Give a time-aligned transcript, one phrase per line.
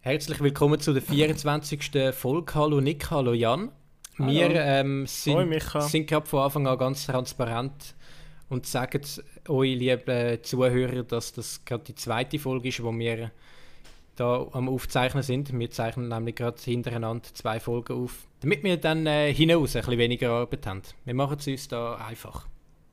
[0.00, 1.90] Herzlich willkommen zu der 24.
[2.12, 2.54] Folge.
[2.54, 3.72] Hallo Nick, hallo Jan.
[4.18, 4.30] Hallo.
[4.30, 7.94] Wir ähm, sind, sind gerade von Anfang an ganz transparent
[8.48, 9.00] und sagen
[9.48, 13.30] euch, liebe Zuhörer, dass das gerade die zweite Folge ist, wo wir
[14.16, 15.58] da am Aufzeichnen sind.
[15.58, 19.98] Wir zeichnen nämlich gerade hintereinander zwei Folgen auf, damit wir dann äh, hinaus ein bisschen
[19.98, 20.82] weniger Arbeit haben.
[21.06, 22.46] Wir machen es uns da einfach.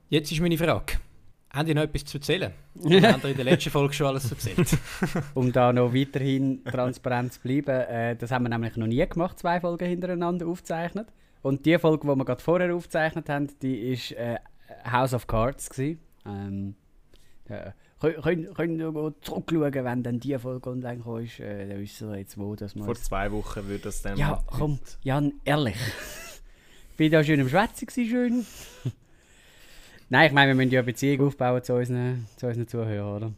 [0.08, 0.94] Jetzt ist meine Frage.
[1.52, 2.54] Haben die noch etwas zu erzählen?
[2.82, 4.78] Oder haben in der letzten Folge schon alles erzählt?
[5.34, 9.40] um da noch weiterhin transparent zu bleiben, äh, das haben wir nämlich noch nie gemacht,
[9.40, 11.10] zwei Folgen hintereinander aufzeichnet.
[11.42, 14.38] Und die Folge, die wir gerade vorher aufgezeichnet haben, die ist äh,
[14.90, 15.70] House of Cards.
[15.78, 16.76] Ähm,
[17.50, 22.18] ja, können, können wir zurückschauen, wenn dann die Folge online ist, äh, dann wissen wir
[22.18, 24.18] jetzt, wo das mal Vor zwei Wochen würde das dann...
[24.18, 25.78] Ja, komm, Jan, ehrlich.
[26.98, 28.46] Bin da schön im Schwätzen schön.
[30.10, 33.34] Nein, ich meine, wir müssen ja eine Beziehung aufbauen zu unseren, zu unseren Zuhörern, oder?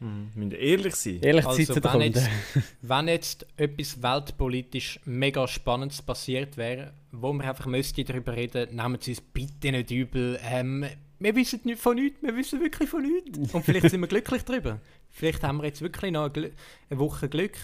[0.00, 0.30] Mhm.
[0.34, 1.18] Wir müssen ehrlich sein.
[1.20, 2.30] Ehrlich also, sein zu wenn jetzt,
[2.82, 8.98] wenn jetzt etwas weltpolitisch mega Spannendes passiert wäre, wo wir einfach müsste darüber reden, nehmen
[9.00, 10.40] Sie es bitte nicht übel.
[10.42, 10.86] Ähm,
[11.20, 13.38] wir wissen nicht von nichts, wir wissen wirklich von nichts.
[13.54, 14.80] Und vielleicht sind wir glücklich darüber.
[15.10, 16.50] Vielleicht haben wir jetzt wirklich noch eine,
[16.88, 17.56] Woche Glück.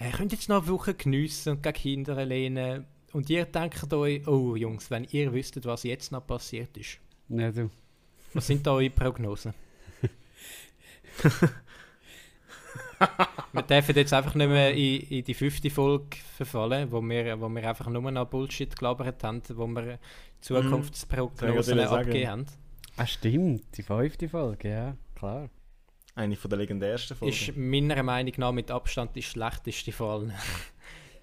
[0.00, 2.86] Ihr äh, könnt jetzt noch eine Woche geniessen und gegen Kinder lehnen.
[3.12, 6.98] Und ihr denkt euch, oh Jungs, wenn ihr wüsstet, was jetzt noch passiert ist.
[7.28, 7.70] Ja, du.
[8.32, 9.54] Was sind da eure Prognosen?
[13.52, 17.48] wir dürfen jetzt einfach nicht mehr in, in, die fünfte Folge verfallen, wo wir, wo
[17.48, 20.00] wir einfach nur noch Bullshit gelabert haben, wo wir
[20.40, 21.84] Zukunftsprognosen mhm.
[21.84, 22.46] abgegeben haben.
[22.96, 25.50] Ah, stimmt, die fünfte Folge, ja, klar.
[26.14, 27.34] Eine von der legendärsten Folgen.
[27.34, 30.32] Ist meiner Meinung nach mit Abstand die schlechteste von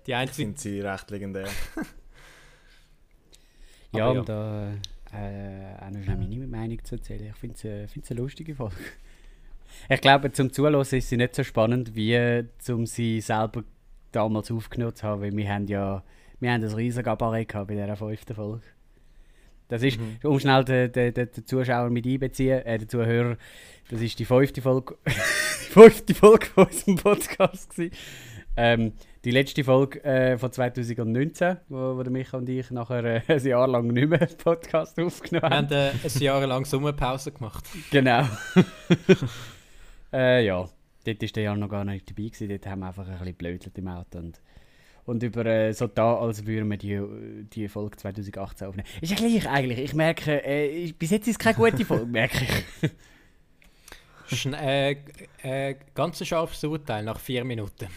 [0.08, 0.48] Die einzige...
[0.48, 1.48] Sind sie recht legendär.
[3.94, 4.74] ja, und da
[5.14, 7.28] äh, auch noch meine Meinung zu erzählen.
[7.28, 8.76] Ich finde es äh, eine lustige Folge.
[9.88, 13.64] Ich glaube, zum Zuhören ist sie nicht so spannend, wie zum sie selber
[14.12, 16.04] damals aufgenommen zu haben, weil wir haben ja
[16.42, 18.64] wir haben ein riesiges Gabarett gehabt bei dieser fünften Folge.
[19.72, 20.18] Das ist, mhm.
[20.24, 23.38] um schnell den, den, den, Zuschauer mit einbeziehen, äh, den Zuhörer,
[23.90, 27.74] das ist die fünfte Folge, die fünfte Folge von unserem Podcast
[28.58, 28.92] Ähm,
[29.24, 33.66] die letzte Folge äh, von 2019, wo, wo Micha und ich nachher äh, ein Jahr
[33.66, 35.70] lang nicht mehr einen Podcast aufgenommen haben.
[35.70, 37.64] Wir haben äh, ein Jahr lang Sommerpause gemacht.
[37.92, 38.28] Genau.
[40.12, 40.68] äh, ja,
[41.06, 42.24] dort war der Jahr noch gar nicht dabei.
[42.24, 42.50] Gewesen.
[42.50, 44.18] Dort haben wir einfach ein bisschen blödelt im Auto.
[44.18, 44.42] Und,
[45.06, 48.88] und über äh, so da, als würden wir die, die Folge 2018 aufnehmen.
[49.02, 49.80] Ist ja gleich eigentlich.
[49.80, 52.92] Ich merke, äh, bis jetzt ist es keine gute Folge, merke ich.
[54.38, 54.96] Schn äh,
[55.42, 57.88] äh, ganz scharfes Urteil nach vier Minuten.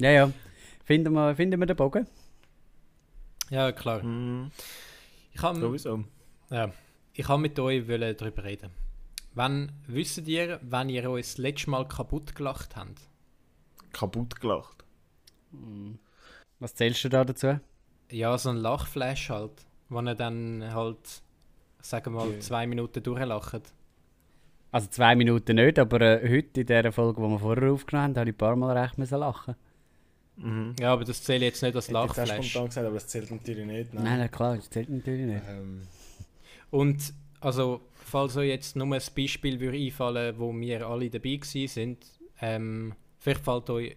[0.00, 0.32] Ja, ja.
[0.84, 2.06] Finden wir, finden wir den Bogen?
[3.50, 4.02] Ja, klar.
[4.02, 4.50] Mm.
[5.32, 6.04] Ich habe Sowieso.
[6.50, 6.72] Ja,
[7.12, 8.70] ich habe mit euch darüber reden.
[9.34, 13.00] Wann wisst ihr, wenn ihr euch das letzte Mal kaputt gelacht habt?
[13.92, 14.84] Kaputt gelacht?
[15.52, 15.94] Mm.
[16.60, 17.58] Was zählst du da dazu?
[18.10, 21.22] Ja, so ein Lachflash halt, wo ihr dann halt,
[21.80, 22.40] sagen wir mal, yeah.
[22.40, 23.62] zwei Minuten durchlacht.
[24.70, 28.16] Also zwei Minuten nicht, aber äh, heute in der Folge, die wir vorher aufgenommen haben,
[28.20, 29.56] habe ich ein paar Mal recht müssen lachen.
[30.36, 30.74] Mhm.
[30.78, 32.38] Ja, aber das zählt jetzt nicht als Lachflash.
[32.38, 33.94] Ich spontan gesagt, aber das zählt natürlich nicht.
[33.94, 35.42] Nein, nein, nein klar, das zählt natürlich nicht.
[35.48, 35.82] Ähm.
[36.70, 41.68] Und also, falls euch jetzt nur ein Beispiel würde einfallen, wo wir alle dabei gewesen
[41.68, 42.06] sind,
[42.40, 43.96] ähm, vielleicht fällt euch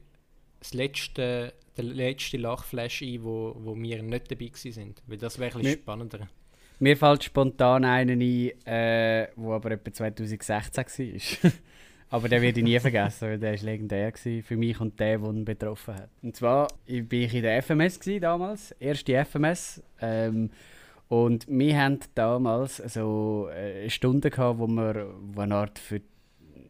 [0.64, 5.04] das letzte, der letzte Lachflash ein, wo, wo wir nicht dabei gewesen sind.
[5.08, 6.28] Weil das wäre ein bisschen spannender.
[6.80, 10.86] Mir fällt spontan einen ein, äh, wo aber etwa 2016
[11.44, 11.52] war.
[12.10, 15.30] Aber den werde ich nie vergessen, weil der war legendär für mich und der, der
[15.30, 16.10] ihn betroffen hat.
[16.22, 19.82] Und zwar war ich in der FMS damals, erste FMS.
[20.00, 20.52] Ähm,
[21.08, 26.02] und wir hatten damals so äh, eine Stunde, gehabt, wo wir wo eine Art für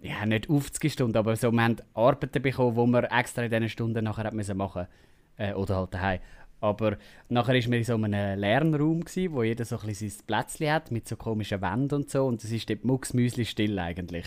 [0.03, 3.69] ja, nicht 50 Stunden, aber so, wir haben Arbeiten bekommen, die wir extra in diesen
[3.69, 4.87] Stunden nachher machen mussten.
[5.37, 6.19] Äh, oder halt daheim.
[6.59, 6.97] Aber
[7.29, 10.71] nachher war wir in so einem Lernraum, gewesen, wo jeder so ein bisschen sein Plätzchen
[10.71, 12.25] hat, mit so komischen Wänden und so.
[12.25, 14.25] Und das ist dort mucksmüsli still eigentlich.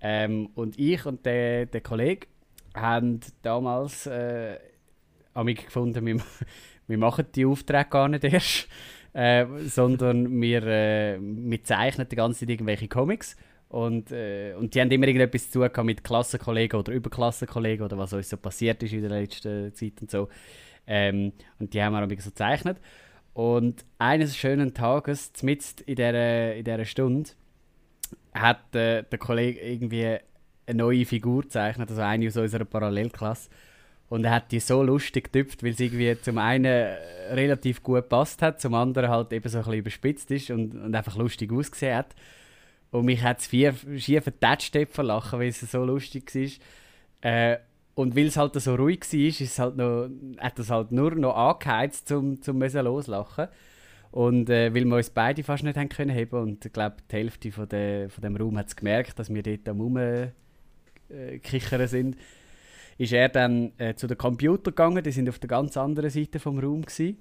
[0.00, 2.28] Ähm, und ich und der, der Kollege
[2.74, 4.58] haben damals äh,
[5.42, 6.20] mich gefunden, wir,
[6.86, 8.68] wir machen die Aufträge gar nicht erst,
[9.12, 13.36] äh, sondern wir, äh, wir zeichnen die ganze Zeit irgendwelche Comics.
[13.68, 18.12] Und, äh, und die haben immer irgendetwas zu tun mit Klassenkollegen oder Überklassenkollegen oder was
[18.12, 20.28] uns so passiert ist in der letzten Zeit und so.
[20.86, 22.78] Ähm, und die haben wir so gezeichnet.
[23.34, 27.30] Und eines schönen Tages, mitten in dieser, in dieser Stunde,
[28.32, 30.18] hat äh, der Kollege irgendwie
[30.66, 33.50] eine neue Figur gezeichnet, also eine aus unserer Parallelklasse.
[34.08, 36.96] Und er hat die so lustig getüpft, weil es irgendwie zum einen
[37.32, 40.94] relativ gut gepasst hat, zum anderen halt eben so ein bisschen überspitzt ist und, und
[40.94, 42.14] einfach lustig ausgesehen hat.
[42.96, 46.50] Und mich hat es schief vertätscht lachen, weil es so lustig war.
[47.30, 47.58] Äh,
[47.94, 50.08] und weil es halt so ruhig war, ist es halt noch,
[50.38, 53.48] hat es halt nur noch angeheizt, um, um loslachen
[54.12, 57.16] Und äh, weil wir uns beide fast nicht haben können heben und ich glaube, die
[57.16, 59.80] Hälfte von, der, von dem Raum hat es gemerkt, dass wir dort am
[61.10, 62.16] Rumkichern sind,
[62.96, 66.38] ist er dann äh, zu den Computer gegangen, die sind auf der ganz anderen Seite
[66.38, 67.18] vom Raum gewesen,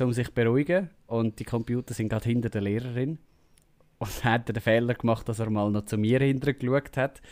[0.00, 3.18] um sich zu beruhigen und die Computer sind gerade hinter der Lehrerin.
[4.02, 6.96] Und dann hat er den Fehler gemacht, dass er mal noch zu mir hinterher geschaut
[6.96, 7.22] hat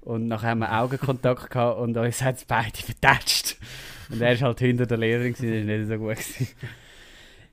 [0.00, 3.56] und nachher haben wir Augenkontakt gehabt und uns hat es beide vertatscht.
[4.08, 6.48] Und er war halt hinter der Lehrerin, das war nicht so gut.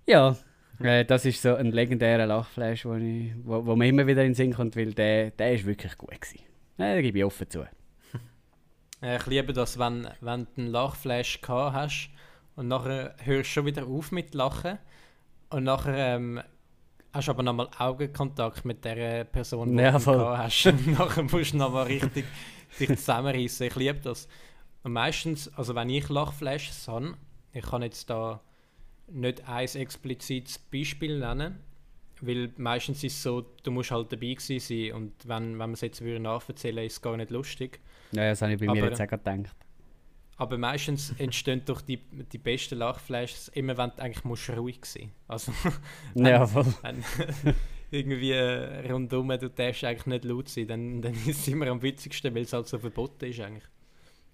[0.06, 0.38] ja,
[0.80, 4.30] äh, das ist so ein legendärer Lachflash, wo, ich, wo, wo mir immer wieder in
[4.30, 6.42] den Sinn kommt, weil der, der ist wirklich gut gewesen.
[6.78, 7.66] Ja, da gebe ich offen zu.
[9.00, 12.10] Ich liebe das, wenn, wenn du einen Lachflash gehabt hast
[12.56, 14.78] und nachher hörst du schon wieder auf mit Lachen
[15.50, 16.42] und nachher ähm,
[17.18, 20.38] hast aber nochmal Augenkontakt mit der Person, die ja, du voll.
[20.38, 20.66] hast.
[20.86, 22.26] Nachher musst du nochmal richtig
[22.80, 23.68] dich zusammenreißen.
[23.68, 24.28] Ich liebe das.
[24.84, 27.16] Und meistens, also wenn ich Lachflashes habe,
[27.54, 28.40] ich kann jetzt da
[29.08, 31.60] nicht ein explizites Beispiel nennen,
[32.22, 35.74] weil meistens ist es so, du musst halt dabei gewesen sein und wenn, wenn man
[35.74, 37.80] es jetzt nachverzählen ist es gar nicht lustig.
[38.12, 39.56] Ja, das habe ich bei aber, mir jetzt auch gedacht.
[40.38, 45.12] Aber meistens entstehen doch die, die besten Lachflashes immer, wenn du eigentlich musst ruhig sein
[45.28, 45.52] Also,
[46.14, 46.66] wenn, ja, voll.
[46.84, 47.04] Wenn,
[47.92, 52.36] irgendwie rundum du darfst eigentlich nicht laut sein, dann, dann ist es immer am witzigsten,
[52.36, 53.64] weil es halt so verboten ist eigentlich.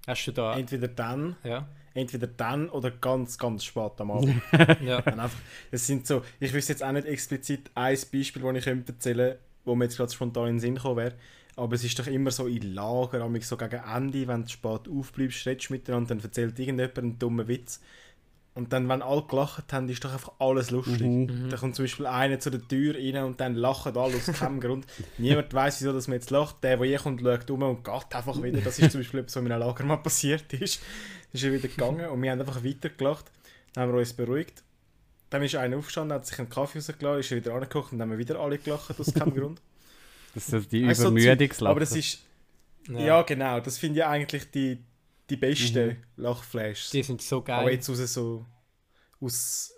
[0.05, 0.57] Hast du da...
[0.57, 1.65] Entweder dann, ja.
[1.93, 4.41] entweder dann oder ganz, ganz spät am Abend.
[4.83, 4.97] ja.
[4.99, 5.39] einfach,
[5.71, 9.39] es sind so, ich wüsste jetzt auch nicht explizit ein Beispiel, das ich erzählen könnte,
[9.63, 11.13] wo mir jetzt gerade spontan in den Sinn gekommen wäre.
[11.55, 15.45] Aber es ist doch immer so in Lager, so gegen Ende, wenn du spät aufbleibst,
[15.45, 17.79] redest miteinander, dann erzählt irgendjemand einen dummen Witz.
[18.55, 21.01] Und dann, wenn alle gelacht haben, ist doch einfach alles lustig.
[21.01, 21.25] Mhm.
[21.25, 21.49] mhm.
[21.49, 24.59] Da kommt zum Beispiel einer zu der Tür rein und dann lachen alle aus keinem
[24.59, 24.85] Grund.
[25.17, 26.63] Niemand weiß, wieso dass man jetzt lacht.
[26.63, 28.61] Der, der hier kommt, schaut um und geht einfach wieder.
[28.61, 30.81] Das ist zum Beispiel etwas, was in einem Lager mal passiert ist.
[30.81, 33.31] Dann ist er wieder gegangen und wir haben einfach weiter gelacht.
[33.73, 34.63] Dann haben wir uns beruhigt.
[35.31, 38.17] Dann ist einer aufgestanden, hat sich einen Kaffee rausgelassen, ist wieder angekocht und dann haben
[38.17, 39.61] wir wieder alle gelacht aus keinem Grund.
[40.33, 41.69] Das ist die also Übermüdungslache.
[41.69, 42.23] Aber das ist.
[42.89, 43.59] Ja, ja genau.
[43.59, 44.83] Das finde ich eigentlich die,
[45.29, 45.97] die besten mhm.
[46.17, 46.89] Lachflashes.
[46.89, 47.59] Die sind so geil.
[47.59, 48.45] Aber jetzt aus so.
[49.19, 49.73] Aus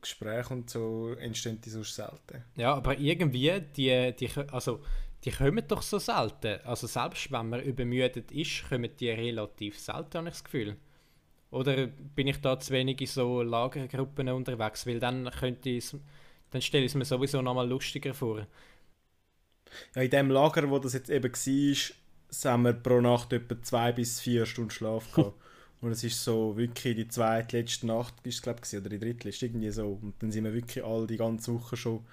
[0.00, 2.44] Gesprächen und so entstehen die so selten.
[2.54, 4.80] Ja, aber irgendwie, die, die, also,
[5.24, 6.60] die kommen doch so selten.
[6.64, 10.76] Also selbst wenn man übermüdet ist, kommen die relativ selten, habe ich das Gefühl.
[11.50, 14.86] Oder bin ich da zu wenig in so Lagergruppen unterwegs?
[14.86, 15.92] Weil dann könnte ich
[16.50, 18.46] dann stelle ich es mir sowieso nochmal lustiger vor.
[19.94, 23.92] Ja, in dem Lager, wo das jetzt eben war, haben wir pro Nacht etwa zwei
[23.92, 25.34] bis vier Stunden Schlaf gehabt.
[25.80, 29.28] Und es ist so wirklich die zweite, letzte Nacht, ist glaube ich, oder die dritte,
[29.28, 29.98] ist irgendwie so.
[30.02, 32.04] Und dann sind wir wirklich all die ganze Woche schon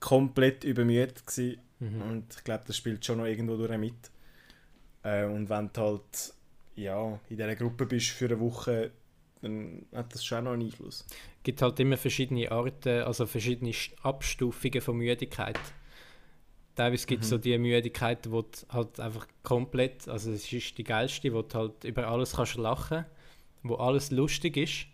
[0.00, 1.60] komplett übermüdet gewesen.
[1.80, 2.02] Mhm.
[2.02, 4.10] Und ich glaube, das spielt schon noch irgendwo durch mit.
[5.02, 6.34] Äh, und wenn du halt
[6.78, 8.92] ja, in dieser Gruppe bist für eine Woche,
[9.42, 11.04] dann hat das schon noch einen Einfluss.
[11.08, 13.72] Es gibt halt immer verschiedene Arten, also verschiedene
[14.02, 15.58] Abstufungen von Müdigkeit.
[16.78, 17.34] Teilweise gibt es mhm.
[17.34, 21.58] so die Müdigkeit, wo du halt einfach komplett, also es ist die geilste, wo du
[21.58, 23.04] halt über alles kannst lachen,
[23.64, 24.86] wo alles lustig ist.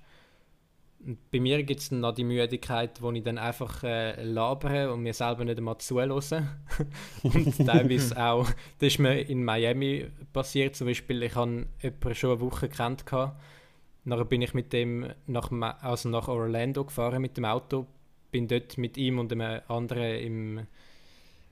[1.05, 4.95] Und bei mir gibt es dann noch die Müdigkeit, wo ich dann einfach äh, labere
[4.95, 6.15] und mir selber nicht einmal zuhöre.
[7.23, 8.49] und teilweise auch,
[8.79, 13.05] das ist mir in Miami passiert, zum Beispiel, ich habe jemanden schon eine Woche gekannt.
[14.05, 15.51] Nachher bin ich mit dem nach,
[15.83, 17.87] also nach Orlando gefahren mit dem Auto,
[18.31, 20.67] bin dort mit ihm und einem anderen im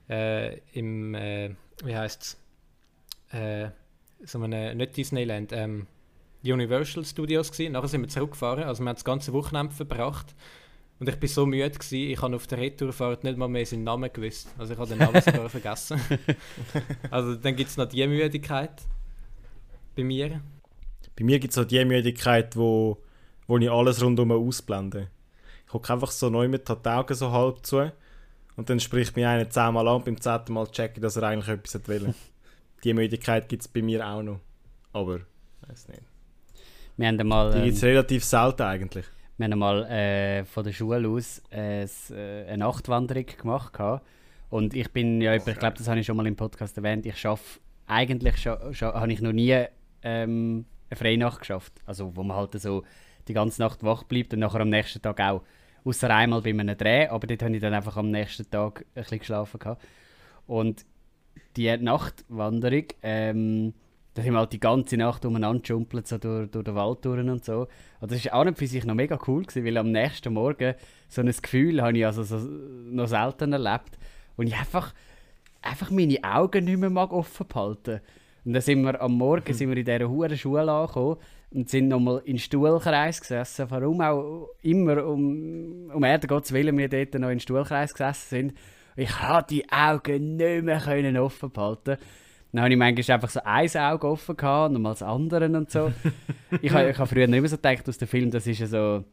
[0.09, 2.37] äh, im, äh, wie heißt
[3.31, 3.69] es, äh,
[4.25, 5.87] so eine, nicht Disneyland, ähm,
[6.43, 7.73] Universal Studios gewesen.
[7.73, 10.35] Nachher sind wir zurückgefahren, also wir haben das ganze Wochenende verbracht.
[10.99, 13.83] Und ich war so müde, gewesen, ich habe auf der Retourfahrt nicht mal mehr seinen
[13.83, 14.47] Namen gewusst.
[14.57, 15.99] Also ich habe den Namen sogar vergessen.
[17.09, 18.71] also dann gibt es noch die Müdigkeit
[19.95, 20.41] bei mir.
[21.15, 23.01] Bei mir gibt es noch die Müdigkeit, wo,
[23.47, 25.09] wo ich alles rundum ausblende.
[25.65, 27.91] Ich gucke einfach so neu mit, die Augen so halb zu
[28.55, 31.49] und dann spricht mir einer zehnmal an und beim zehnten Mal checke dass er eigentlich
[31.49, 32.13] etwas will.
[32.83, 34.39] Die Möglichkeit gibt es bei mir auch noch.
[34.91, 35.19] Aber,
[35.67, 36.01] weiß nicht.
[36.97, 39.05] Wir haben mal, Die gibt es ähm, relativ selten eigentlich.
[39.37, 43.73] Wir haben mal äh, von der Schule aus äh, äh eine Nachtwanderung gemacht.
[43.73, 44.05] Gehabt.
[44.49, 47.17] Und ich bin ja, ich glaube, das habe ich schon mal im Podcast erwähnt, ich
[47.17, 49.65] schaffe, eigentlich habe ich noch nie
[50.03, 51.73] ähm, eine Freinacht geschafft.
[51.85, 52.83] Also wo man halt so
[53.27, 55.41] die ganze Nacht wach bleibt und nachher am nächsten Tag auch.
[55.85, 59.01] Außer einmal bei einem Dreh, aber dort habe ich dann einfach am nächsten Tag ein
[59.01, 59.59] bisschen geschlafen.
[59.59, 59.81] Gehabt.
[60.47, 60.85] Und
[61.57, 63.73] die Nachtwanderung, ähm,
[64.13, 67.19] da sind wir halt die ganze Nacht umeinander geschumpelt, so durch, durch den Wald durch
[67.19, 67.67] und so.
[67.99, 70.75] Und das war auch nicht für sich noch mega cool, gewesen, weil am nächsten Morgen
[71.09, 73.97] so ein Gefühl habe ich also so, noch selten erlebt,
[74.37, 74.93] wo ich einfach,
[75.61, 78.01] einfach meine Augen nicht mehr mag offen behalten
[78.45, 79.53] Und dann sind wir am Morgen hm.
[79.53, 81.17] sind wir in dieser hohen Schule angekommen
[81.53, 83.67] und sind nochmal in Stuhlkreis gesessen.
[83.69, 88.53] Warum auch immer um, um Erde Gottes Willen wir dort noch in Stuhlkreis gesessen sind.
[88.95, 91.97] Ich konnte die Augen nicht mehr offen behalten.
[92.51, 95.71] Dann habe ich manchmal einfach so ein Auge offen gehabt und mal das andere und
[95.71, 95.91] so.
[96.61, 98.67] ich habe ich ha früher nicht mehr so gedacht aus dem Film, das ist ja
[98.67, 99.03] so.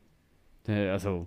[0.68, 1.26] Äh, also,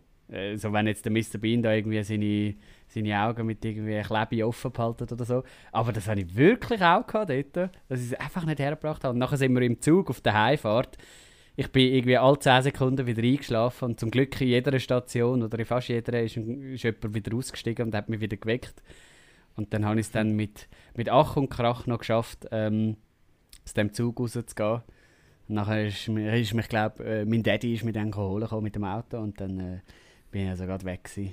[0.55, 1.37] so wenn jetzt der Mr.
[1.39, 2.55] Bean da irgendwie seine,
[2.87, 5.43] seine Augen mit irgendwie Klebe offen behalten oder so.
[5.71, 9.13] Aber das habe ich wirklich auch gehabt dort, dass ich es einfach nicht hergebracht habe.
[9.13, 10.97] Und nachher sind wir im Zug auf der Heimfahrt.
[11.55, 15.59] Ich bin irgendwie alle 10 Sekunden wieder eingeschlafen und zum Glück in jeder Station oder
[15.59, 18.81] in fast jeder ist, ist jemand wieder ausgestiegen und hat mich wieder geweckt.
[19.55, 22.97] Und dann habe ich es dann mit, mit Ach und Krach noch geschafft, ähm,
[23.63, 24.81] aus dem Zug rauszugehen.
[25.47, 28.83] Und nachher ist, ist mich, glaube äh, mein Daddy ist mich dann holen mit dem
[28.83, 29.79] Auto und dann äh,
[30.33, 31.31] bin ich also gerade weg für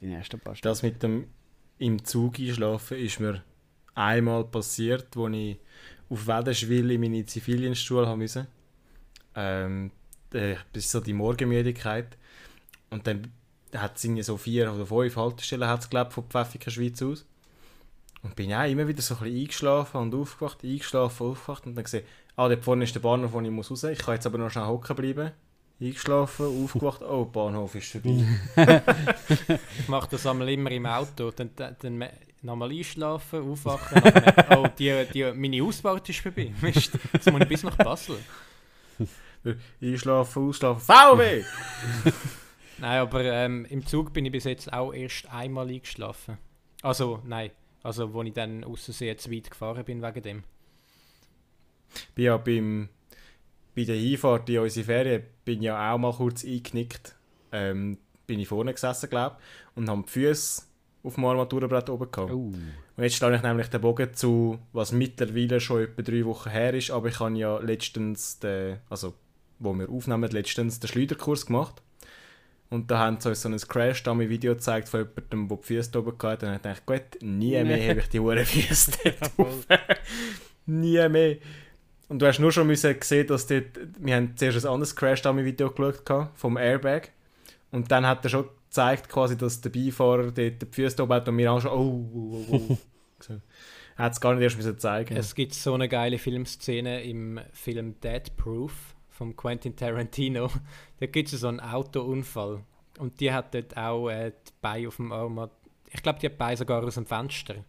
[0.00, 0.70] die nächsten paar Stunden.
[0.70, 1.26] Das mit dem
[1.78, 3.42] im Zug einschlafen ist mir
[3.94, 5.58] einmal passiert, als ich
[6.08, 8.46] auf Wädenschwil in meine Zivildienstschule haben musste.
[9.34, 9.90] Ähm,
[10.32, 12.16] ist so die Morgenmüdigkeit.
[12.90, 13.32] Und dann
[13.74, 17.26] hat es so vier oder fünf Haltestellen hat's, glaub, von Pfäffiker Schweiz aus.
[18.22, 21.84] Und bin auch immer wieder so ein bisschen eingeschlafen und aufgewacht, eingeschlafen, aufgewacht und dann
[21.84, 22.04] gesehen,
[22.36, 23.84] ah, dort vorne ist der Bahnhof, wo ich muss raus.
[23.84, 25.32] Ich kann jetzt aber noch schnell hocken bleiben.
[25.80, 28.22] Eingeschlafen, aufgewacht, oh, Bahnhof ist vorbei.
[29.78, 31.30] ich mache das einmal immer im Auto.
[31.30, 32.04] Dann, dann, dann
[32.42, 34.02] nochmal einschlafen, aufwachen.
[34.50, 36.52] oh, die, die, meine Ausfahrt ist vorbei.
[36.60, 38.18] Mist, jetzt muss ich bis nach Basel.
[39.80, 41.44] einschlafen, ausschlafen, VW!
[42.78, 46.36] nein, aber ähm, im Zug bin ich bis jetzt auch erst einmal eingeschlafen.
[46.82, 50.44] Also, nein, also, wo ich dann außersehen zu weit gefahren bin wegen dem.
[52.14, 52.88] Bin ja beim,
[53.74, 57.16] bei der Hinfahrt in unsere Ferien bin ja auch mal kurz eingenickt.
[57.52, 59.36] Ähm, bin ich vorne gesessen, glaube
[59.74, 60.62] und habe die Füße
[61.02, 62.32] auf dem Armaturenbrett oben gehabt.
[62.32, 62.52] Uh.
[62.96, 66.74] Und jetzt stehe ich nämlich den Bogen zu, was mittlerweile schon etwa drei Wochen her
[66.74, 69.14] ist, aber ich habe ja letztens, den, also
[69.58, 71.82] wo wir aufnehmen, letztens den Schleuderkurs gemacht.
[72.68, 76.16] Und da haben sie uns so ein Crash-Dummy-Video gezeigt von jemandem, der die Füße oben
[76.22, 76.46] hatte.
[76.46, 79.66] Und ich dachte, gut, nie mehr habe ich die Füße dort
[80.66, 81.36] Nie mehr.
[82.10, 85.70] Und du hast nur schon müssen sehen, dass dort, wir haben zuerst ein anderes Crash-Dummy-Video
[85.70, 87.12] geschaut vom Airbag.
[87.70, 91.28] Und dann hat er schon gezeigt, quasi, dass der Beifahrer dort die Füße oben hat
[91.28, 92.66] und wir auch schon, oh, oh, oh.
[92.68, 92.78] oh.
[93.20, 93.34] so.
[93.96, 97.38] Er hat es gar nicht erst müssen zeigen Es gibt so eine geile Filmszene im
[97.52, 98.72] Film Dead Proof
[99.10, 100.50] von Quentin Tarantino.
[100.98, 102.64] da gibt es so einen Autounfall.
[102.98, 105.48] Und die hat dort auch äh, die Beine auf dem Arm.
[105.86, 107.64] Ich glaube, die hat Beine sogar aus dem Fenster.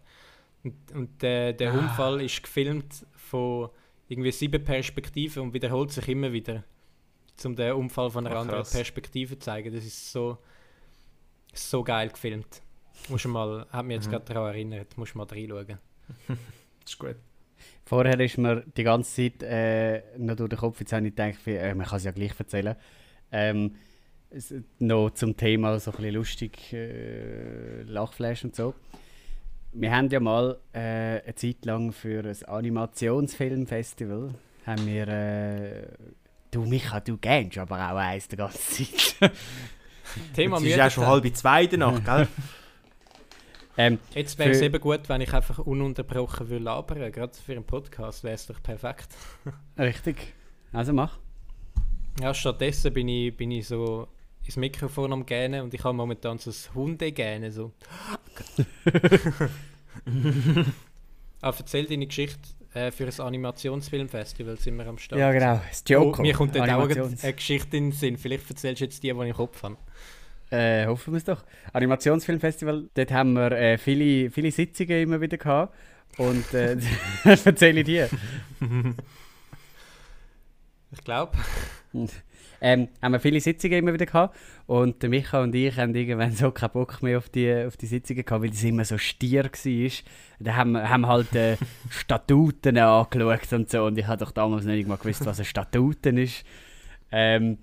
[0.64, 1.78] Und, und äh, der ah.
[1.78, 3.70] Unfall ist gefilmt von
[4.12, 6.64] irgendwie sieben Perspektiven und wiederholt sich immer wieder.
[7.46, 9.74] Um den Unfall von einer Ach, anderen Perspektive zu zeigen.
[9.74, 10.38] Das ist so,
[11.54, 12.62] so geil gefilmt.
[13.08, 14.12] Muss mal, hat mich jetzt mhm.
[14.12, 15.80] gerade daran erinnert, muss mal reinschauen.
[16.28, 16.38] das
[16.86, 17.16] ist gut.
[17.86, 21.48] Vorher ist mir die ganze Zeit äh, noch durch den Kopf, jetzt habe ich gedacht,
[21.48, 22.76] äh, man kann es ja gleich erzählen.
[23.32, 23.76] Ähm,
[24.80, 28.76] noch zum Thema so ein bisschen lustig, äh, Lachflash und so.
[29.74, 30.80] Wir haben ja mal äh,
[31.24, 34.34] eine Zeit lang für ein Animationsfilmfestival
[34.66, 35.88] haben wir äh,
[36.52, 39.32] du Micha, du gähnst aber auch eins die ganze Zeit.
[40.36, 42.28] Thema Es ist ja schon halb zwei danach, gell?
[43.78, 47.10] Ähm, Jetzt wäre es eben gut, wenn ich einfach ununterbrochen würde labern.
[47.10, 49.08] Gerade für einen Podcast wäre es doch perfekt.
[49.80, 50.34] Richtig.
[50.74, 51.18] Also mach.
[52.20, 54.10] Ja, stattdessen bin ich, bin ich so
[54.52, 57.52] ins Mikrofon am Gähnen und ich habe momentan so ein Hundegähnen.
[57.54, 57.72] So.
[61.42, 62.40] ah, erzähl deine Geschichte
[62.74, 65.20] äh, für ein Animationsfilmfestival sind wir am Start.
[65.20, 65.62] Ja, genau.
[65.70, 66.20] Das Joker.
[66.20, 68.18] Oh, mir kommt dann auch eine Geschichte in den Sinn.
[68.18, 69.78] Vielleicht erzählst du jetzt die, die ich im Kopf habe.
[70.50, 71.46] Äh, hoffen wir es doch.
[71.72, 75.74] Animationsfilmfestival, dort haben wir äh, viele, viele Sitzungen immer wieder gehabt.
[76.18, 76.76] Und äh,
[77.24, 78.10] erzähle ich dir.
[80.92, 81.38] Ich glaube.
[82.64, 84.38] Ähm, haben wir viele Sitzungen immer wieder gehabt.
[84.68, 88.24] Und Micha und ich haben irgendwann so keinen Bock mehr auf die, auf die Sitzungen
[88.24, 89.92] gehabt, weil es immer so stier war.
[90.40, 91.58] Da haben wir haben halt äh,
[91.90, 93.86] Statuten angeschaut und so.
[93.86, 96.46] Und ich habe doch damals nicht mal gewusst, was ein Statuten ist.
[97.12, 97.58] Ähm,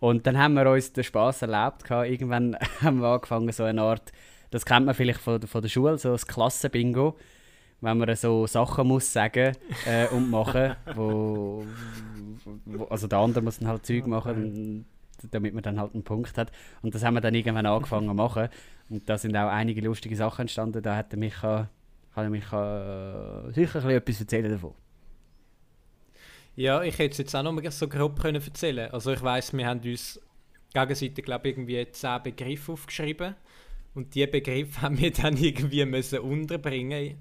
[0.00, 1.84] und dann haben wir uns den Spass erlebt.
[1.84, 2.08] Gehabt.
[2.08, 4.12] Irgendwann haben wir angefangen, so eine Art,
[4.50, 7.18] das kennt man vielleicht von, von der Schule, so das Klassenbingo
[7.80, 9.56] wenn man so Sachen muss sagen
[9.86, 11.64] äh, und machen, wo,
[12.64, 14.84] wo, also der andere muss dann halt Zeug machen,
[15.30, 16.50] damit man dann halt einen Punkt hat.
[16.82, 18.48] Und das haben wir dann irgendwann angefangen zu machen.
[18.90, 20.82] Und da sind auch einige lustige Sachen entstanden.
[20.82, 21.68] Da hat Micha,
[22.14, 24.74] kann ich Micha äh, sicher ein etwas erzählen davon.
[26.56, 29.52] Ja, ich hätte es jetzt auch noch mal so grob können erzählen Also ich weiß,
[29.52, 30.20] wir haben uns
[30.74, 33.36] gegenseitig, glaube ich, irgendwie zehn Begriffe aufgeschrieben.
[33.94, 37.18] Und diese Begriffe haben wir dann irgendwie müssen unterbringen.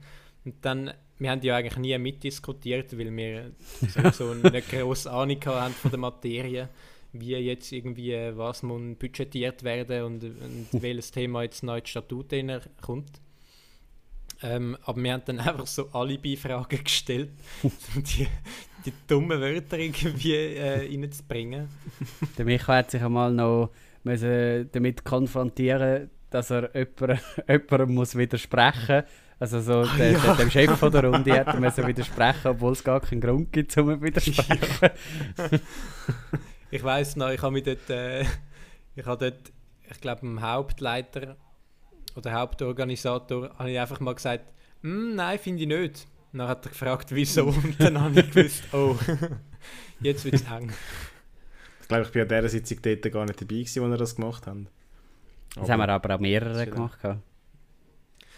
[0.48, 3.52] Und dann, wir haben ja eigentlich nie mitdiskutiert, weil wir
[4.14, 6.70] so eine grosse Ahnung haben von der Materie,
[7.12, 11.90] wie jetzt irgendwie was muss budgetiert werden und, und welches Thema jetzt neu in die
[11.90, 12.34] Statut
[12.82, 13.20] kommt.
[14.42, 17.32] Ähm, aber wir haben dann einfach so Alibi-Fragen gestellt,
[17.64, 18.26] um die,
[18.86, 21.68] die dummen Wörter irgendwie äh, reinzubringen.
[22.38, 23.72] Der Michael hat sich einmal noch
[24.04, 29.27] müssen damit konfrontieren dass er jemandem, jemandem muss widersprechen muss.
[29.40, 30.34] Also so oh, der, ja.
[30.34, 33.78] dem Chef von der Runde hat er müssen widersprechen, obwohl es gar keinen Grund gibt,
[33.78, 34.68] um widersprechen.
[34.82, 34.92] Ja.
[36.72, 38.22] ich weiß noch, ich habe mich dort, äh,
[38.96, 39.52] ich habe dort,
[39.90, 41.38] ich glaube, dem Hauptleiter
[42.16, 44.46] oder Hauptorganisator, habe ich einfach mal gesagt,
[44.82, 46.08] hm, nein, finde ich nicht.
[46.34, 48.98] Und dann hat er gefragt, wieso, und dann habe ich gewusst, oh,
[50.02, 50.72] jetzt wird es eng.
[51.82, 54.16] Ich glaube, ich bin an dieser Sitzung dort gar nicht dabei gewesen, als wir das
[54.16, 54.68] gemacht haben.
[55.54, 57.00] Das aber haben wir aber auch mehrere gemacht.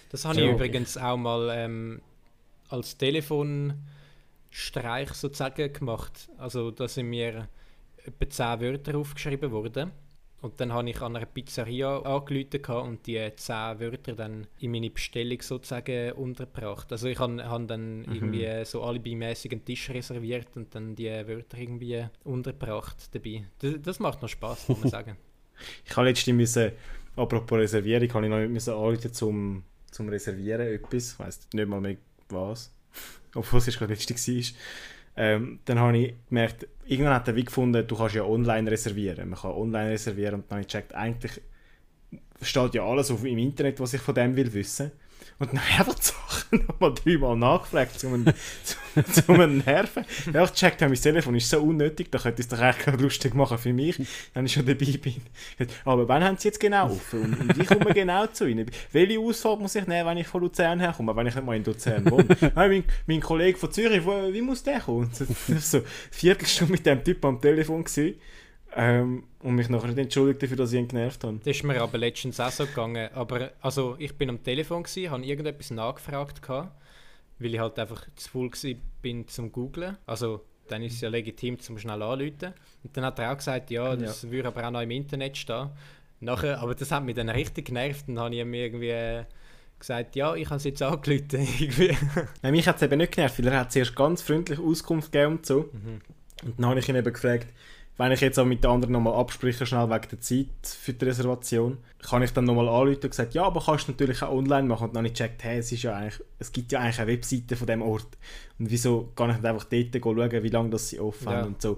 [0.09, 2.01] Das habe so, ich übrigens auch mal ähm,
[2.69, 6.29] als Telefonstreich sozusagen gemacht.
[6.37, 7.47] Also da sind mir
[8.05, 9.91] etwa 10 Wörter aufgeschrieben worden.
[10.41, 14.89] Und dann habe ich an einer Pizzeria angerufen und die 10 Wörter dann in meine
[14.89, 16.89] Bestellung sozusagen untergebracht.
[16.91, 18.13] Also ich habe, habe dann mhm.
[18.13, 23.45] irgendwie so alibimäßig einen Tisch reserviert und dann die Wörter irgendwie untergebracht dabei.
[23.59, 25.17] Das, das macht noch Spaß, muss man sagen.
[25.85, 26.71] ich habe letztens müssen,
[27.17, 31.13] apropos Reservierung, habe ich noch müssen anrufen zum, zum Reservieren etwas.
[31.13, 31.97] Ich weiß nicht mal mehr
[32.29, 32.71] was.
[33.35, 34.43] Obwohl es gerade letzte war.
[35.17, 39.29] Ähm, dann habe ich gemerkt, irgendwann hat er wie gefunden, du kannst ja online reservieren.
[39.29, 41.41] Man kann online reservieren und dann habe ich gecheckt, eigentlich
[42.41, 44.91] steht ja alles auf, im Internet, was ich von dem will wissen.
[45.39, 45.93] Und dann habe ich einfach
[46.67, 48.13] nochmal dreimal nachgefragt, um
[49.39, 50.05] einen, nerven.
[50.25, 53.73] Ich checkt, mein Telefon ist so unnötig, da könnte es doch eigentlich lustig machen für
[53.73, 53.99] mich,
[54.33, 55.21] wenn ich schon dabei bin.
[55.85, 57.21] Aber wann haben sie jetzt genau offen?
[57.21, 58.69] Und, und ich komme genau zu ihnen.
[58.91, 61.63] Welche Ausfahrt muss ich nehmen, wenn ich von Luzern herkomme, wenn ich nicht mal in
[61.63, 62.35] Luzern wohne?
[62.55, 65.11] mein, mein Kollege von Zürich, wo, wie muss der kommen?
[65.59, 68.15] So eine Viertelstunde mit dem Typ am Telefon gewesen.
[68.75, 71.39] Ähm, und mich nachher nicht entschuldigt dafür, dass ich ihn genervt habe.
[71.43, 73.09] Das ist mir aber letztens auch so gegangen.
[73.13, 76.71] Aber also, ich bin am Telefon, habe irgendetwas nachgefragt, gehabt,
[77.39, 78.51] weil ich halt einfach zu voll
[79.01, 79.97] bin zum googlen.
[80.05, 82.53] Also dann ist es ja legitim, zum schnell anrufen.
[82.83, 84.31] Und dann hat er auch gesagt, ja, das ja.
[84.31, 85.69] würde aber auch noch im Internet stehen.
[86.19, 88.05] Nachher, aber das hat mich dann richtig genervt.
[88.07, 89.25] Dann habe ich mir irgendwie
[89.79, 91.47] gesagt, ja, ich habe es jetzt angerufen.
[92.41, 95.37] Nein, mich hat es eben nicht genervt, weil er hat zuerst ganz freundlich Auskunft gegeben
[95.37, 95.69] und so.
[95.71, 96.01] Mhm.
[96.43, 97.47] Und dann habe ich ihn eben gefragt,
[97.99, 101.03] wenn ich jetzt auch mit den anderen nochmal abspreche, schnell wegen der Zeit für die
[101.03, 104.69] Reservation, kann ich dann nochmal anrufen und gesagt, ja, aber kannst du natürlich auch online
[104.69, 104.85] machen.
[104.85, 107.11] Und dann habe ich gecheckt, hey, es, ist ja eigentlich, es gibt ja eigentlich eine
[107.11, 108.07] Webseite von dem Ort.
[108.57, 111.33] Und wieso kann ich nicht einfach dort schauen, wie lange das sie offen ja.
[111.33, 111.77] haben und so.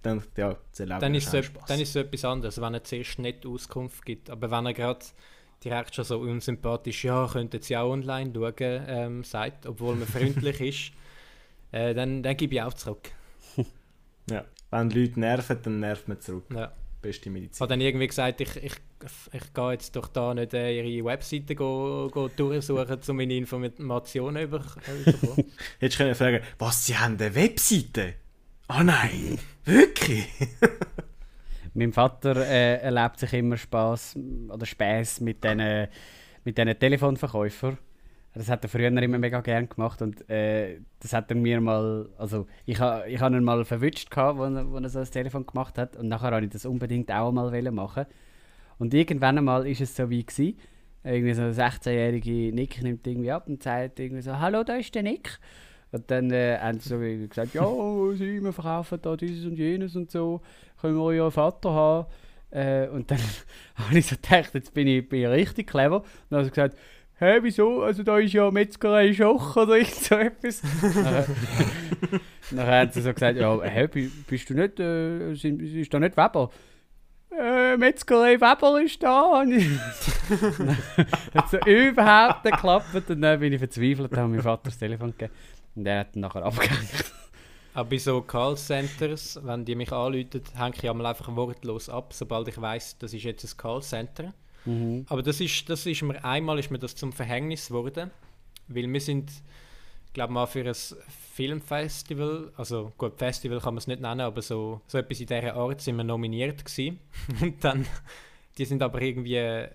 [0.00, 4.06] Dann, ja, dann, ist so, dann ist es etwas anderes, wenn er zuerst nicht Auskunft
[4.06, 4.30] gibt.
[4.30, 5.04] Aber wenn er gerade
[5.62, 8.54] direkt schon so unsympathisch, ja, könnten sie auch online schauen,
[8.88, 10.92] ähm, sagt, obwohl man freundlich ist,
[11.72, 13.10] äh, dann, dann gebe ich auch zurück.
[14.30, 16.44] ja wenn Leute nerven, dann nervt man zurück.
[16.54, 16.72] Ja.
[17.00, 17.54] Beste Medizin.
[17.54, 18.74] Ich habe dann irgendwie gesagt, ich, ich,
[19.32, 24.42] ich gehe jetzt doch da nicht äh, ihre Webseite go, go durchsuchen, um meine Informationen
[24.42, 25.44] über, zu bekommen.
[25.80, 28.14] Jetzt können wir fragen, was, Sie haben eine Webseite?
[28.68, 30.26] Oh nein, wirklich?
[31.74, 34.16] mein Vater äh, erlebt sich immer Spaß
[34.48, 35.86] oder Spaß mit diesen
[36.44, 37.78] mit Telefonverkäufern
[38.34, 42.08] das hat er früher immer mega gern gemacht und äh, das hat er mir mal,
[42.18, 45.10] also ich habe ich ha ihn mal verwünscht, gehabt, wo, er, wo er so das
[45.10, 48.06] Telefon gemacht hat und nachher wollte ich das unbedingt auch mal machen.
[48.78, 50.56] Und irgendwann einmal ist es so wie gewesen,
[51.04, 54.94] irgendwie so ein 16-jähriger Nick nimmt irgendwie ab und sagt irgendwie so, hallo, da ist
[54.94, 55.38] der Nick.
[55.90, 60.10] Und dann äh, haben sie so gesagt, ja, wir verkaufen da dieses und jenes und
[60.10, 60.42] so,
[60.80, 62.06] können wir euren Vater haben.
[62.50, 63.18] Äh, und dann
[63.74, 66.00] habe ich so gedacht, jetzt bin ich, bin ich richtig clever.
[66.00, 66.76] Und dann habe ich gesagt,
[67.18, 67.82] hä, wieso?
[67.82, 70.62] Also da ist ja Metzgerei Schoch oder irgend so etwas.
[72.50, 73.86] dann haben sie so gesagt, ja, hä,
[74.26, 76.50] bist du nicht, äh, ist da nicht Weber?
[77.30, 79.44] Äh, Metzgerei Weber ist da.
[81.34, 85.10] hat so überhaupt nicht geklappt und dann bin ich verzweifelt, habe meinem Vater das Telefon
[85.12, 85.32] gegeben
[85.74, 87.12] und der hat dann nachher abgehängt.
[87.74, 92.60] Aber bei so Callcenters, wenn die mich anrufen, hänge ich einfach wortlos ab, sobald ich
[92.60, 94.34] weiß, das ist jetzt ein Callcenter.
[94.68, 95.06] Mhm.
[95.08, 98.10] Aber das ist, das ist mir einmal ist mir das zum Verhängnis geworden,
[98.68, 99.30] weil wir sind,
[100.12, 100.74] glaube mal für ein
[101.32, 105.54] Filmfestival, also gut, Festival kann man es nicht nennen, aber so, so etwas in dieser
[105.54, 107.00] Art sind wir nominiert gewesen.
[107.40, 107.86] Und dann,
[108.58, 109.66] die sind aber irgendwie,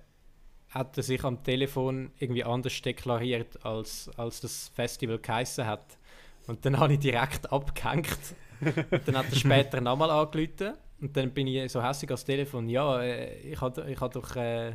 [0.70, 5.98] hat er sich am Telefon irgendwie anders deklariert, als, als das Festival geheissen hat.
[6.46, 8.36] Und dann habe ich direkt abgehängt.
[8.62, 10.74] Und dann hat er später nochmal angerufen.
[11.02, 12.70] Und dann bin ich so hässlich als Telefon.
[12.70, 14.36] Ja, äh, ich habe ich doch.
[14.36, 14.74] Äh,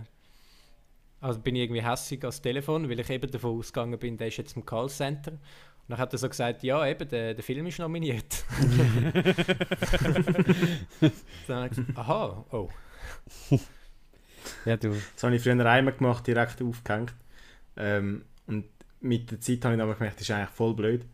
[1.21, 4.37] also bin ich irgendwie hässlich als Telefon, weil ich eben davon ausgegangen bin, der ist
[4.37, 5.33] jetzt im Callcenter.
[5.33, 5.41] Und
[5.89, 8.45] dann hat er so gesagt, ja, eben, der, der Film ist nominiert.
[11.47, 12.69] dann habe ich gesagt, aha, oh.
[14.65, 14.91] Ja, du.
[14.91, 17.15] Das habe ich früher einmal gemacht, direkt aufgehängt.
[17.77, 18.67] Ähm, und
[19.01, 21.07] mit der Zeit habe ich dann gemerkt, das ist eigentlich voll blöd.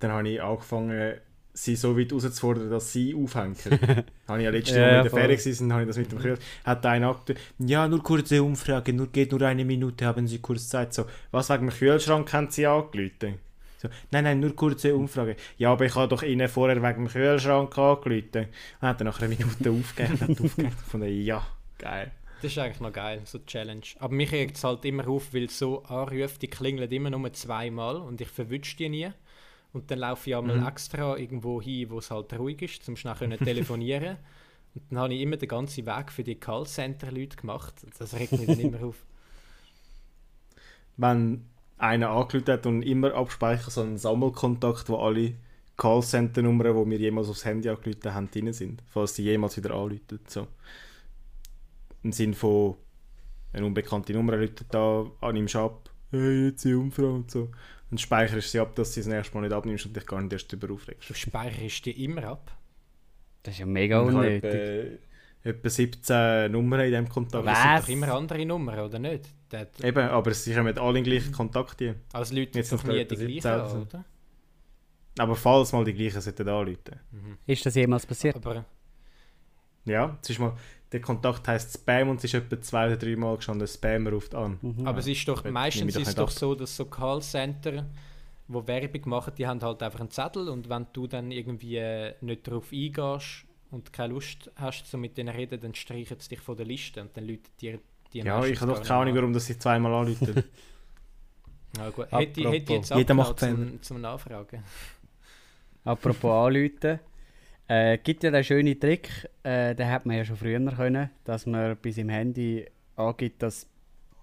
[0.00, 1.18] Dann habe ich angefangen,
[1.54, 3.56] sie so weit herauszufordern, dass sie aufhängen.
[4.28, 6.18] habe ich ja letztes Jahr ja, mit der Ferien gewesen, habe ich das mit dem
[6.18, 6.42] gehört.
[6.64, 10.68] Hat einer gesagt, ja, nur kurze Umfrage, nur, geht nur eine Minute, haben Sie kurz
[10.68, 10.92] Zeit.
[10.92, 13.38] So, was wegen dem Kühlschrank haben Sie angerufen?
[13.78, 15.36] So, nein, nein, nur kurze Umfrage.
[15.56, 18.48] Ja, aber ich habe doch Ihnen vorher wegen dem Kühlschrank angerufen.
[18.80, 20.74] Und hat dann nach einer Minute aufgehört und aufgehört.
[20.88, 21.46] Von ja,
[21.78, 22.10] geil.
[22.42, 23.86] Das ist eigentlich noch geil, so eine Challenge.
[24.00, 27.96] Aber mich regt es halt immer auf, weil so Anrufe, die klingeln immer nur zweimal
[27.96, 29.10] und ich verwünsche die nie.
[29.74, 30.66] Und dann laufe ich einmal mhm.
[30.66, 34.16] extra irgendwo hin, wo es halt ruhig ist, um schnell zu telefonieren.
[34.74, 37.74] und dann habe ich immer den ganzen Weg für die Callcenter-Leute gemacht.
[37.98, 39.04] Das regt mich dann immer auf.
[40.96, 41.44] Wenn
[41.76, 45.34] einer angerufen hat und immer abspeichert, so einen Sammelkontakt, wo alle
[45.76, 50.20] Callcenter-Nummern, die mir jemals aufs Handy angerufen haben, drin sind, falls sie jemals wieder anrufen.
[50.28, 50.46] So
[52.04, 52.76] im Sinne von
[53.52, 57.50] eine unbekannte Nummer läutet da an ihm ab, hey, jetzt die Umfrage und so.
[57.94, 60.20] Und speicherst sie ab, dass du sie das nächste Mal nicht abnimmst und dich gar
[60.20, 61.08] nicht erst darüber aufregst.
[61.08, 62.50] Du speicherst die immer ab?
[63.40, 64.42] Das ist ja mega unnötig.
[64.42, 67.46] Etwa, etwa 17 Nummern in diesem Kontakt.
[67.46, 67.56] Was?
[67.56, 69.26] Das sind doch immer andere Nummern, oder nicht?
[69.48, 71.78] Das Eben, aber sie kommen alle in gleichen Kontakt.
[71.78, 71.94] Hier.
[72.12, 74.04] Also Leute jetzt noch nie die gleichen an, oder?
[75.16, 76.98] Aber falls mal die gleichen sollten anrufen.
[77.12, 77.38] Mhm.
[77.46, 78.34] Ist das jemals passiert?
[78.34, 78.64] Aber
[79.84, 80.56] ja, es ist mal,
[80.94, 84.32] der Kontakt heißt Spam und es ist etwa zwei oder drei Mal gestanden, Spam ruft
[84.32, 84.60] an.
[84.62, 84.86] Mhm.
[84.86, 86.30] Aber es ist doch, meistens ist es doch ab.
[86.30, 87.84] so, dass so Callcenter,
[88.46, 92.14] wo Werbung machen, die haben halt einfach einen Zettel und wenn du dann irgendwie äh,
[92.20, 96.40] nicht darauf eingehst und keine Lust hast, so mit denen reden, dann streichen sie dich
[96.40, 97.80] von der Liste und dann läutet dir
[98.12, 100.44] die Ja, ich habe doch keine Ahnung, warum das sie zweimal anrufen.
[101.76, 102.12] ja, gut.
[102.12, 104.62] Hätte, hätte ich jetzt auch zum, zum Nachfragen.
[105.84, 107.00] Apropos anrufen.
[107.66, 109.08] Äh, gibt ja den schönen Trick,
[109.42, 113.66] äh, den hat man ja schon früher können, dass man bei seinem Handy angibt, dass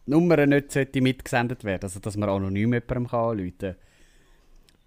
[0.05, 3.75] die Nummer nicht mitgesendet werden also dass man anonym jemandem anrufen kann.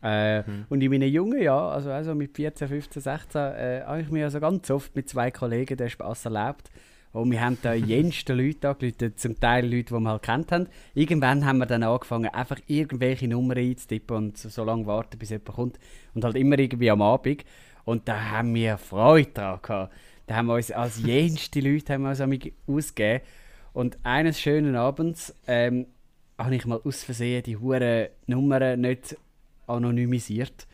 [0.04, 0.66] Äh, mhm.
[0.68, 4.26] Und in meinen jungen Jahren, also, also mit 14, 15, 16, äh, habe ich mir
[4.26, 6.70] also ganz oft mit zwei Kollegen den Spaß erlebt.
[7.12, 10.68] Und wir haben da jenste Leute angerufen, zum Teil Leute, die wir halt kennt haben.
[10.94, 15.30] Irgendwann haben wir dann angefangen, einfach irgendwelche Nummern einzutippen und so, so lange warten, bis
[15.30, 15.78] jemand kommt.
[16.12, 17.44] Und halt immer irgendwie am Abend.
[17.84, 19.94] Und da haben wir Freude daran gehabt.
[20.26, 22.20] Da haben wir uns als jenste Leute haben wir uns
[22.66, 23.24] ausgegeben.
[23.72, 25.86] Und eines schönen Abends ähm,
[26.38, 29.16] habe ich mal aus Versehen die hure Nummern nicht
[29.66, 30.66] anonymisiert.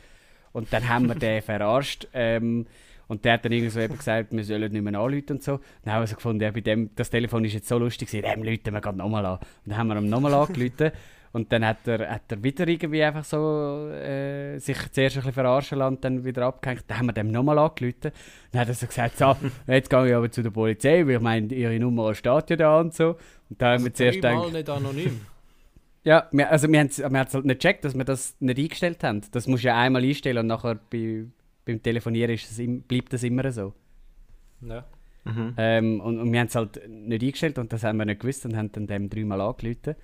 [0.53, 2.09] Und dann haben wir den verarscht.
[2.12, 2.66] Ähm,
[3.09, 5.59] und der hat dann irgendwie so eben gesagt, wir sollen nicht mehr anrufen und so.
[5.83, 8.42] Dann haben wir so gefunden, ja, bei dem, das Telefon ist jetzt so lustig, dem
[8.42, 9.38] rufen wir gerade nochmal an.
[9.38, 10.92] Und dann haben wir ihm nochmal angerufen.
[11.33, 15.33] Und dann hat er, hat er wieder irgendwie einfach so äh, sich zuerst ein bisschen
[15.33, 16.85] verarschen lassen und dann wieder abgehängt.
[16.88, 18.11] Dann haben wir dem nochmal angerufen.
[18.51, 19.37] Dann hat er so gesagt, so,
[19.69, 22.81] jetzt gehe ich aber zu der Polizei, weil ich meine, ihre Nummer steht ja da
[22.81, 23.16] und so.
[23.49, 24.53] Und da haben wir also zuerst gedacht...
[24.53, 25.21] nicht anonym?
[26.05, 29.21] ja, wir, also wir haben es halt nicht gecheckt, dass wir das nicht eingestellt haben.
[29.31, 31.27] Das musst du ja einmal einstellen und nachher bei,
[31.64, 33.73] beim Telefonieren ist das, bleibt das immer so.
[34.62, 34.85] Ja.
[35.25, 35.55] Mhm.
[35.59, 38.45] Ähm, und, und wir haben es halt nicht eingestellt und das haben wir nicht gewusst
[38.47, 39.95] und haben dann dem dreimal angerufen.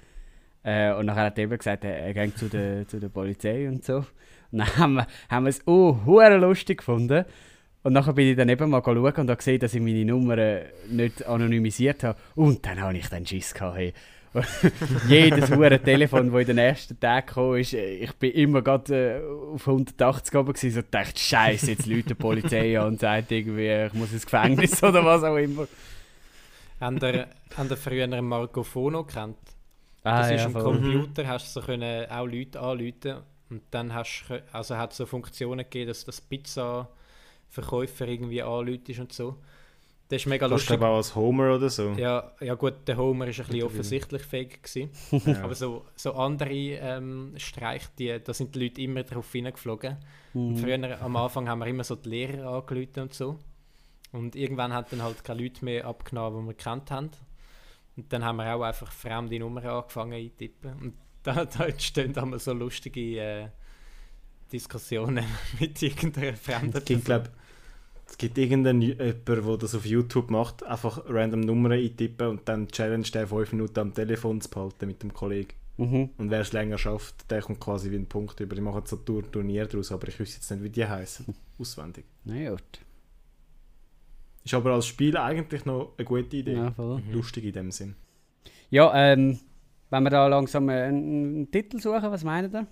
[0.66, 3.68] Äh, und nachher hat er eben gesagt, er, er geht zu der, zu der Polizei
[3.68, 3.98] und so.
[4.50, 7.24] Und dann haben wir, haben wir es oh, lustig gefunden.
[7.84, 10.36] Und nachher bin ich dann eben mal schauen und habe gesehen, dass ich meine Nummer
[10.88, 12.18] nicht anonymisiert habe.
[12.34, 13.76] Und dann habe ich dann Schiss gehabt.
[13.76, 13.92] Hey.
[15.08, 19.54] Jedes hure Telefon, das in den ersten Tagen kam, ist, ich bin immer gerade äh,
[19.54, 23.94] auf 180 oben und dachte, Scheiße, jetzt läutet die Polizei an und sagt irgendwie, ich
[23.94, 25.68] muss ins Gefängnis oder was auch immer.
[26.80, 29.36] Haben ihr, haben ihr früher Marco Fono kennt?
[30.06, 31.28] Ah, das ist ja, ein Computer, mhm.
[31.28, 33.16] hast du so können auch Leute anrufen
[33.50, 39.12] und dann hast also hat es so Funktionen gegeben, dass das Pizza-Verkäufer irgendwie anruft und
[39.12, 39.36] so.
[40.08, 40.76] Das ist mega lustig.
[40.76, 41.90] aber auch als Homer oder so.
[41.96, 44.90] Ja, ja gut, der Homer ist ein bisschen offensichtlich fähig gewesen.
[45.26, 45.42] ja.
[45.42, 49.96] Aber so, so andere ähm, Streiche, die, da sind die Leute immer drauf hineingeflogen.
[50.34, 50.56] Mhm.
[50.58, 53.38] früher, am Anfang haben wir immer so die Lehrer angerufen und so.
[54.12, 57.10] Und irgendwann hat dann halt keine Leute mehr abgenommen, die wir kennt haben.
[57.96, 60.72] Und dann haben wir auch einfach fremde Nummern angefangen eintippen.
[60.80, 63.48] Und da, da entstehen dann so lustige äh,
[64.52, 65.24] Diskussionen
[65.60, 67.30] mit irgendeiner fremden ich glaube,
[68.08, 72.68] es gibt irgendeinen jemand, der das auf YouTube macht, einfach random Nummern eintippen und dann
[72.68, 75.52] challenge der fünf Minuten am Telefon zu behalten mit dem Kollegen.
[75.76, 76.10] Mhm.
[76.16, 78.54] Und wer es länger schafft, der kommt quasi wie ein Punkt über.
[78.56, 81.26] Ich mache jetzt so ein Turnier daraus, aber ich wüsste jetzt nicht, wie die heißen.
[81.58, 82.04] Auswendig.
[82.24, 82.85] Na gut.
[84.46, 86.54] Ist aber als Spiel eigentlich noch eine gute Idee.
[86.54, 87.00] Ja, voll.
[87.00, 87.12] Mhm.
[87.12, 87.96] Lustig in dem Sinn.
[88.70, 89.40] Ja, ähm,
[89.90, 92.68] wenn wir da langsam einen Titel suchen, was meint ihr?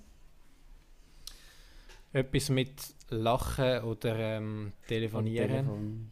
[2.13, 5.49] Etwas mit Lachen oder ähm, Telefonieren.
[5.49, 6.11] Telefon,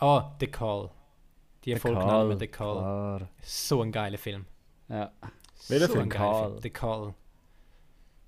[0.00, 0.04] ja.
[0.04, 0.90] Ah, The Call.
[1.64, 2.78] Die Erfolgname The Call.
[2.78, 3.28] Klar.
[3.40, 4.44] So ein geiler Film.
[4.88, 5.12] Ja.
[5.68, 6.08] Welcher so Film?
[6.08, 6.58] Call.
[6.60, 7.14] The Call.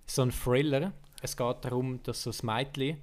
[0.07, 0.93] So ein Thriller.
[1.21, 2.99] Es geht darum, dass so ein Mädchen,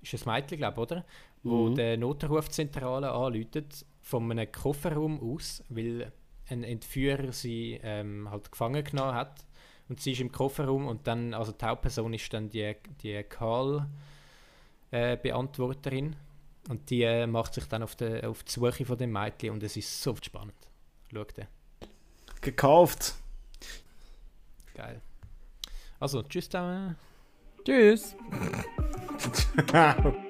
[0.00, 1.04] ist ein Mädchen, glaube ich, oder?
[1.46, 1.76] Wo mhm.
[1.76, 6.12] der Notrufzentrale anläutet, von einem Kofferraum aus, weil
[6.48, 9.44] ein Entführer sie ähm, halt gefangen genommen hat.
[9.88, 16.12] Und sie ist im Kofferraum und dann, also die Hauptperson ist dann die, die Call-Beantworterin.
[16.12, 16.16] Äh,
[16.68, 19.62] und die äh, macht sich dann auf, de, auf die Suche von dem Mädchen und
[19.62, 20.56] es ist so spannend.
[21.12, 21.46] Schau den.
[22.40, 23.14] Gekauft!
[24.74, 25.00] Geil.
[26.00, 26.96] Also, tschüss zusammen.
[27.64, 28.16] Tschüss.